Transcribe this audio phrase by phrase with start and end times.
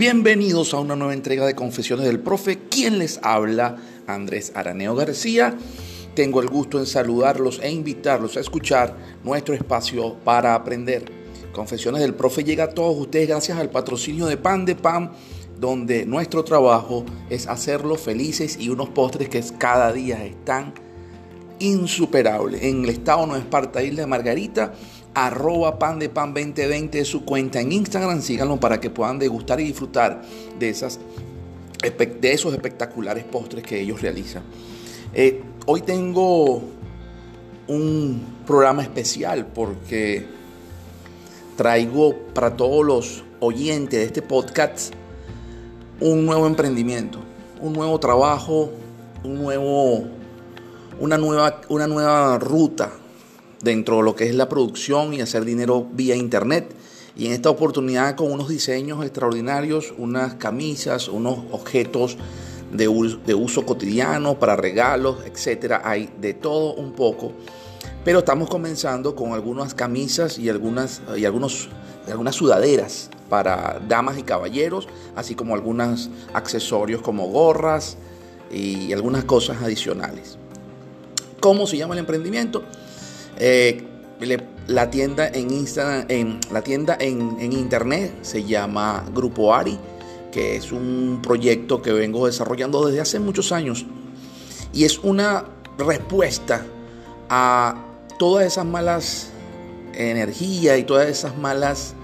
[0.00, 2.58] Bienvenidos a una nueva entrega de Confesiones del Profe.
[2.70, 3.76] ¿Quién les habla?
[4.06, 5.58] Andrés Araneo García.
[6.14, 11.04] Tengo el gusto en saludarlos e invitarlos a escuchar nuestro espacio para aprender.
[11.52, 15.12] Confesiones del Profe llega a todos ustedes gracias al patrocinio de Pan de Pan,
[15.58, 20.72] donde nuestro trabajo es hacerlos felices y unos postres que cada día están
[21.58, 22.62] insuperables.
[22.62, 24.72] En el estado no Esparta, Isla de Margarita,
[25.14, 28.22] arroba pan de pan 2020 es su cuenta en Instagram.
[28.22, 30.22] Síganlo para que puedan degustar y disfrutar
[30.58, 30.98] de, esas,
[31.80, 34.42] de esos espectaculares postres que ellos realizan.
[35.14, 36.62] Eh, hoy tengo
[37.66, 40.26] un programa especial porque
[41.56, 44.94] traigo para todos los oyentes de este podcast
[46.00, 47.18] un nuevo emprendimiento,
[47.60, 48.70] un nuevo trabajo,
[49.22, 50.04] un nuevo,
[50.98, 52.90] una, nueva, una nueva ruta
[53.62, 56.74] dentro de lo que es la producción y hacer dinero vía internet.
[57.16, 62.16] Y en esta oportunidad con unos diseños extraordinarios, unas camisas, unos objetos
[62.72, 65.82] de uso, cotidiano para regalos, etcétera.
[65.84, 67.32] Hay de todo un poco.
[68.04, 71.68] Pero estamos comenzando con algunas camisas y algunas, y algunos,
[72.06, 77.98] y algunas sudaderas para damas y caballeros, así como algunos accesorios como gorras
[78.50, 80.38] y algunas cosas adicionales.
[81.40, 82.64] ¿Cómo se llama el emprendimiento?
[83.38, 83.84] Eh,
[84.66, 89.78] la tienda en Instagram, la tienda en, internet se llama Grupo Ari,
[90.30, 93.86] que es un proyecto que vengo desarrollando desde hace muchos años.
[94.72, 95.44] Y es una
[95.78, 96.64] respuesta
[97.28, 97.84] a
[98.18, 99.30] todas esas malas
[99.94, 101.94] energías y todas esas malas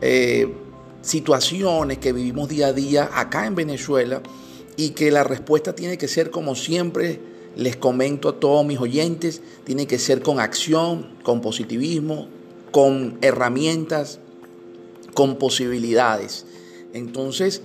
[0.00, 0.52] eh,
[1.00, 4.20] situaciones que vivimos día a día acá en Venezuela
[4.76, 9.42] y que la respuesta tiene que ser como siempre les comento a todos mis oyentes,
[9.64, 12.28] tiene que ser con acción, con positivismo,
[12.70, 14.18] con herramientas,
[15.14, 16.46] con posibilidades.
[16.92, 17.62] Entonces,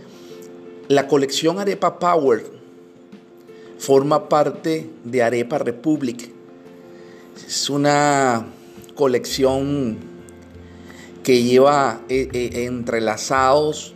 [0.87, 2.45] la colección Arepa Power
[3.77, 6.29] forma parte de Arepa Republic.
[7.47, 8.45] Es una
[8.95, 9.97] colección
[11.23, 13.95] que lleva eh, eh, entrelazados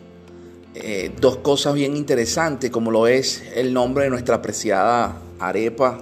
[0.76, 6.00] eh, dos cosas bien interesantes, como lo es el nombre de nuestra apreciada arepa,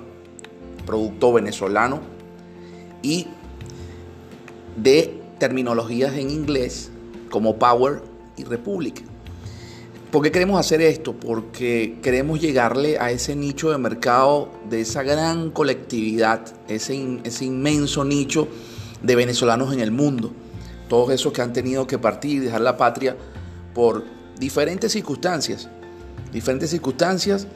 [0.86, 2.02] producto venezolano,
[3.02, 3.28] y
[4.76, 6.92] de terminologías en inglés
[7.30, 8.02] como Power
[8.38, 9.04] y Republic.
[10.12, 11.14] ¿Por qué queremos hacer esto?
[11.14, 18.04] Porque queremos llegarle a ese nicho de mercado, de esa gran colectividad, ese, ese inmenso
[18.04, 18.48] nicho
[19.02, 20.34] de venezolanos en el mundo.
[20.90, 23.16] Todos esos que han tenido que partir y dejar la patria
[23.74, 24.04] por
[24.38, 25.70] diferentes circunstancias.
[26.34, 27.48] Diferentes circunstancias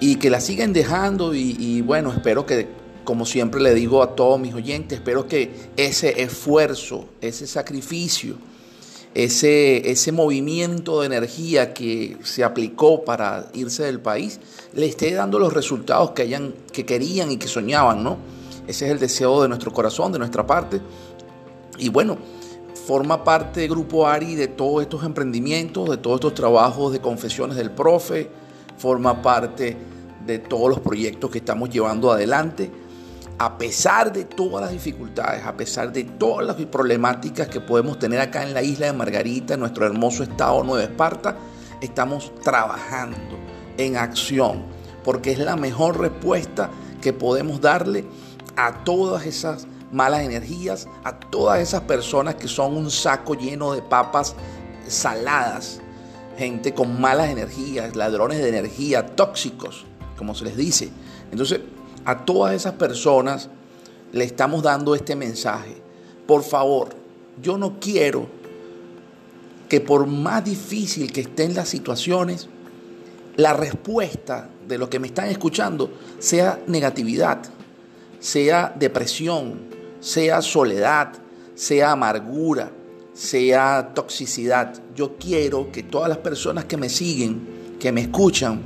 [0.00, 2.68] y que la siguen dejando y, bueno, espero que,
[3.04, 8.36] como siempre le digo a todos mis oyentes, espero que ese esfuerzo, ese sacrificio,
[9.14, 14.40] ese, ese movimiento de energía que se aplicó para irse del país,
[14.74, 18.18] le esté dando los resultados que, hayan, que querían y que soñaban, ¿no?
[18.66, 20.80] Ese es el deseo de nuestro corazón, de nuestra parte.
[21.78, 22.18] Y bueno,
[22.86, 27.56] forma parte del Grupo ARI de todos estos emprendimientos, de todos estos trabajos de confesiones
[27.56, 28.28] del profe,
[28.78, 29.76] forma parte
[30.24, 32.70] de todos los proyectos que estamos llevando adelante.
[33.38, 38.20] A pesar de todas las dificultades, a pesar de todas las problemáticas que podemos tener
[38.20, 41.36] acá en la isla de Margarita, en nuestro hermoso estado Nueva Esparta,
[41.80, 43.18] estamos trabajando
[43.76, 44.64] en acción,
[45.04, 46.70] porque es la mejor respuesta
[47.02, 48.06] que podemos darle
[48.56, 53.82] a todas esas malas energías, a todas esas personas que son un saco lleno de
[53.82, 54.34] papas
[54.88, 55.80] saladas
[56.36, 59.84] gente con malas energías, ladrones de energía, tóxicos,
[60.16, 60.90] como se les dice.
[61.30, 61.60] Entonces,
[62.04, 63.48] a todas esas personas
[64.12, 65.76] le estamos dando este mensaje.
[66.26, 66.90] Por favor,
[67.42, 68.28] yo no quiero
[69.68, 72.48] que por más difícil que estén las situaciones,
[73.36, 77.42] la respuesta de lo que me están escuchando sea negatividad,
[78.20, 79.60] sea depresión,
[80.00, 81.12] sea soledad,
[81.54, 82.70] sea amargura,
[83.16, 84.74] sea toxicidad.
[84.94, 88.60] Yo quiero que todas las personas que me siguen, que me escuchan,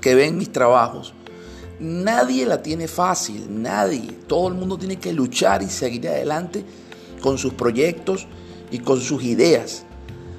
[0.00, 1.14] que ven mis trabajos,
[1.78, 4.18] nadie la tiene fácil, nadie.
[4.26, 6.64] Todo el mundo tiene que luchar y seguir adelante
[7.20, 8.26] con sus proyectos
[8.72, 9.84] y con sus ideas.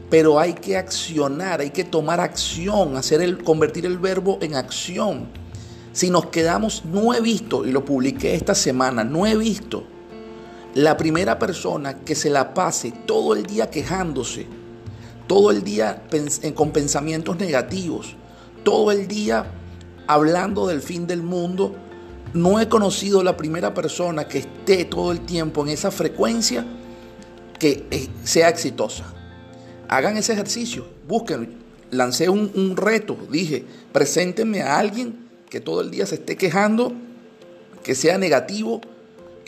[0.10, 5.30] Pero hay que accionar, hay que tomar acción, hacer el, convertir el verbo en acción.
[5.94, 9.86] Si nos quedamos, no he visto, y lo publiqué esta semana, no he visto
[10.76, 14.48] la primera persona que se la pase todo el día quejándose,
[15.28, 16.04] todo el día
[16.56, 18.16] con pensamientos negativos,
[18.64, 19.52] todo el día
[20.08, 21.76] hablando del fin del mundo,
[22.34, 26.66] no he conocido la primera persona que esté todo el tiempo en esa frecuencia
[27.58, 29.06] que eh, sea exitosa.
[29.88, 31.58] Hagan ese ejercicio, busquen.
[31.92, 36.94] lancé un, un reto, dije, preséntenme a alguien que todo el día se esté quejando,
[37.84, 38.82] que sea negativo,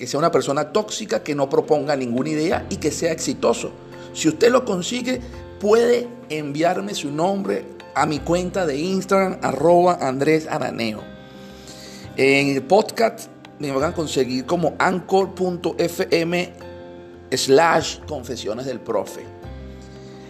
[0.02, 3.70] que sea una persona tóxica, que no proponga ninguna idea y que sea exitoso.
[4.14, 5.22] Si usted lo consigue,
[5.60, 11.04] puede enviarme su nombre a mi cuenta de Instagram, arroba Andrés Araneo.
[12.18, 16.54] En el podcast me van a conseguir como anchor.fm
[17.30, 19.24] slash confesiones del profe.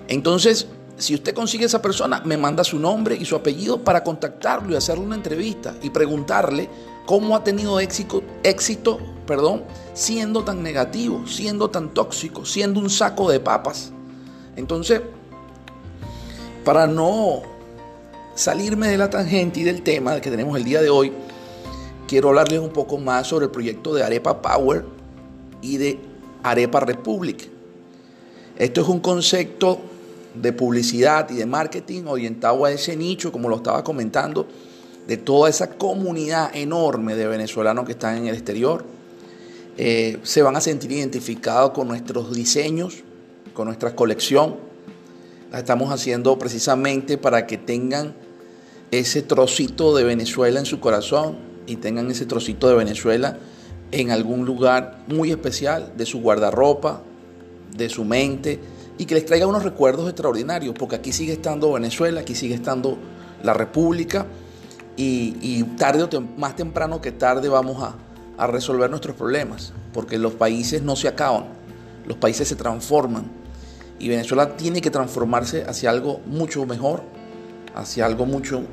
[0.09, 0.67] Entonces,
[0.97, 4.75] si usted consigue esa persona, me manda su nombre y su apellido para contactarlo y
[4.75, 6.67] hacerle una entrevista y preguntarle
[7.05, 8.99] cómo ha tenido éxito
[9.31, 9.63] perdón,
[9.93, 13.93] siendo tan negativo, siendo tan tóxico, siendo un saco de papas.
[14.57, 14.99] Entonces,
[16.65, 17.43] para no
[18.35, 21.13] salirme de la tangente y del tema que tenemos el día de hoy,
[22.09, 24.83] quiero hablarles un poco más sobre el proyecto de Arepa Power
[25.61, 25.97] y de
[26.43, 27.49] Arepa Republic.
[28.57, 29.79] Esto es un concepto
[30.33, 34.45] de publicidad y de marketing orientado a ese nicho, como lo estaba comentando,
[35.07, 38.90] de toda esa comunidad enorme de venezolanos que están en el exterior.
[39.77, 43.03] Eh, se van a sentir identificados con nuestros diseños,
[43.53, 44.57] con nuestra colección.
[45.51, 48.13] La estamos haciendo precisamente para que tengan
[48.91, 53.37] ese trocito de Venezuela en su corazón y tengan ese trocito de Venezuela
[53.91, 57.03] en algún lugar muy especial de su guardarropa,
[57.75, 58.59] de su mente
[58.97, 62.97] y que les traiga unos recuerdos extraordinarios, porque aquí sigue estando Venezuela, aquí sigue estando
[63.43, 64.25] la República
[64.95, 67.95] y, tarde o más temprano que tarde vamos a,
[68.41, 71.45] a resolver nuestros problemas, porque los países no se acaban,
[72.07, 73.29] los países se transforman
[73.99, 77.03] y Venezuela tiene que transformarse hacia algo mucho mejor,
[77.75, 78.63] hacia algo mucho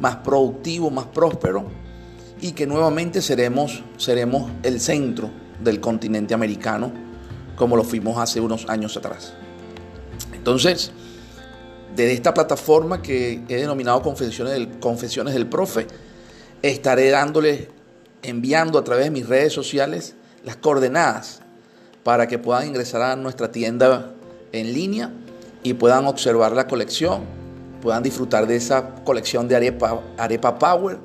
[0.00, 1.66] más productivo, más próspero
[2.40, 5.30] y que nuevamente seremos, seremos el centro
[5.62, 6.92] del continente americano
[7.54, 9.34] como lo fuimos hace unos años atrás.
[10.32, 10.90] Entonces,
[11.94, 15.86] desde esta plataforma que he denominado Confesiones del, Confesiones del Profe,
[16.60, 17.68] estaré dándole,
[18.22, 20.14] enviando a través de mis redes sociales
[20.44, 21.40] las coordenadas
[22.02, 24.12] para que puedan ingresar a nuestra tienda
[24.52, 25.12] en línea
[25.62, 27.22] y puedan observar la colección,
[27.80, 30.98] puedan disfrutar de esa colección de Arepa, Arepa Power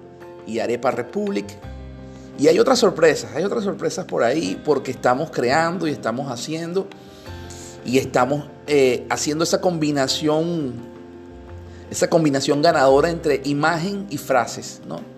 [0.46, 1.46] y Arepa Republic.
[2.40, 6.88] Y hay otras sorpresas, hay otras sorpresas por ahí porque estamos creando y estamos haciendo
[7.86, 10.74] y estamos eh, haciendo esa combinación,
[11.90, 15.17] esa combinación ganadora entre imagen y frases, ¿no?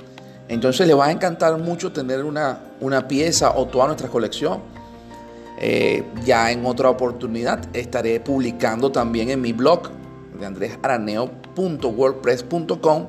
[0.50, 4.62] Entonces le va a encantar mucho tener una, una pieza o toda nuestra colección.
[5.62, 9.92] Eh, ya en otra oportunidad estaré publicando también en mi blog
[10.40, 13.06] de andresaraneo.wordpress.com.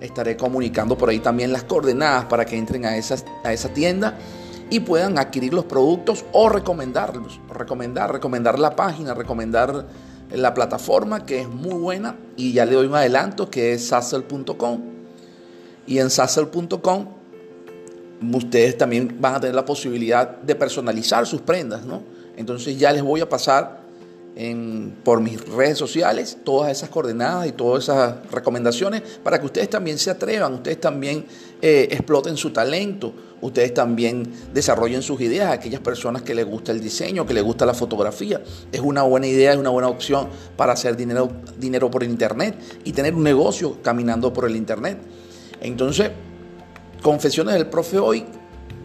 [0.00, 4.18] Estaré comunicando por ahí también las coordenadas para que entren a, a esa tienda
[4.68, 9.86] y puedan adquirir los productos o recomendarlos, recomendar, recomendar la página, recomendar
[10.30, 14.97] la plataforma que es muy buena y ya le doy un adelanto que es sassel.com
[15.88, 17.06] y en sassel.com
[18.34, 22.02] ustedes también van a tener la posibilidad de personalizar sus prendas, ¿no?
[22.36, 23.88] Entonces ya les voy a pasar
[25.02, 29.98] por mis redes sociales todas esas coordenadas y todas esas recomendaciones para que ustedes también
[29.98, 31.26] se atrevan, ustedes también
[31.60, 36.80] eh, exploten su talento, ustedes también desarrollen sus ideas, aquellas personas que les gusta el
[36.80, 38.40] diseño, que les gusta la fotografía.
[38.70, 41.28] Es una buena idea, es una buena opción para hacer dinero,
[41.58, 42.54] dinero por Internet
[42.84, 44.98] y tener un negocio caminando por el Internet.
[45.60, 46.10] Entonces,
[47.02, 48.24] Confesiones del Profe hoy,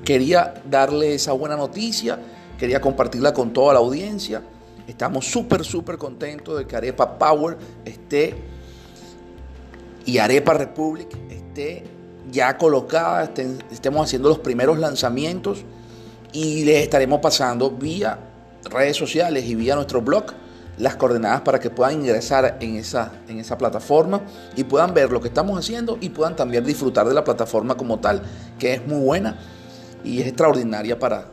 [0.06, 2.20] quería darle esa buena noticia,
[2.58, 4.42] quería compartirla con toda la audiencia.
[4.88, 8.36] Estamos súper, súper contentos de que Arepa Power esté
[10.06, 11.84] y Arepa Republic esté
[12.32, 13.32] ya colocada,
[13.72, 15.64] estemos haciendo los primeros lanzamientos
[16.32, 18.20] y les estaremos pasando vía
[18.70, 20.26] redes sociales y vía nuestro blog
[20.78, 24.22] las coordenadas para que puedan ingresar en esa, en esa plataforma
[24.56, 28.00] y puedan ver lo que estamos haciendo y puedan también disfrutar de la plataforma como
[28.00, 28.22] tal,
[28.58, 29.38] que es muy buena
[30.04, 31.28] y es extraordinaria para,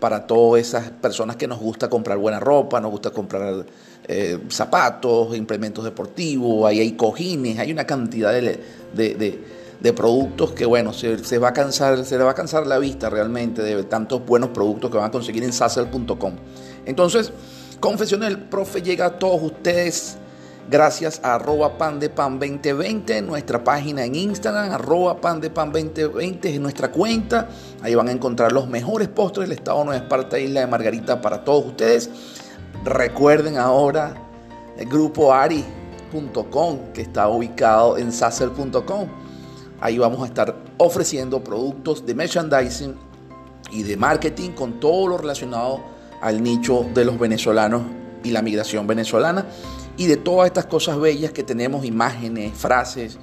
[0.00, 3.66] para todas esas personas que nos gusta comprar buena ropa, nos gusta comprar
[4.06, 8.60] eh, zapatos, implementos deportivos, ahí hay cojines, hay una cantidad de,
[8.94, 13.10] de, productos que bueno, se, va a cansar, se le va a cansar la vista
[13.10, 16.32] realmente de tantos buenos productos que van a conseguir en sassel.com.
[16.84, 17.32] Entonces,
[17.80, 20.16] Confesiones del Profe llega a todos ustedes
[20.68, 25.70] gracias a arroba pan de pan 2020, nuestra página en Instagram, arroba pan de pan
[25.70, 27.48] 2020 es nuestra cuenta.
[27.80, 31.20] Ahí van a encontrar los mejores postres del estado de Nueva Esparta, Isla de Margarita
[31.20, 32.10] para todos ustedes.
[32.84, 34.12] Recuerden ahora
[34.76, 39.06] el grupo ari.com que está ubicado en sacer.com.
[39.80, 42.96] Ahí vamos a estar ofreciendo productos de merchandising
[43.70, 47.82] y de marketing con todo lo relacionado al nicho de los venezolanos
[48.24, 49.46] y la migración venezolana
[49.96, 53.18] y de todas estas cosas bellas que tenemos, imágenes, frases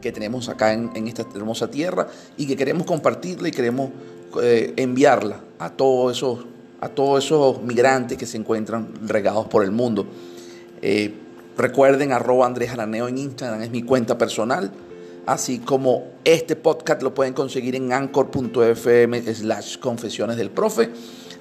[0.00, 3.90] que tenemos acá en, esta hermosa tierra y que queremos compartirla y queremos
[4.42, 6.46] eh, enviarla a todos esos
[6.80, 10.06] a todos esos migrantes que se encuentran regados por el mundo.
[10.82, 11.14] Eh,
[11.56, 14.70] recuerden, arroba Andrés Araneo en Instagram, es mi cuenta personal.
[15.24, 20.90] Así como este podcast lo pueden conseguir en anchor.fm slash confesiones del profe.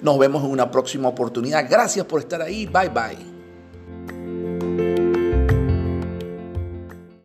[0.01, 1.65] Nos vemos en una próxima oportunidad.
[1.69, 2.65] Gracias por estar ahí.
[2.65, 3.34] Bye bye.